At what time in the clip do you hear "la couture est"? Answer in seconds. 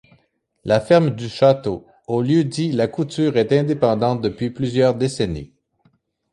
2.71-3.51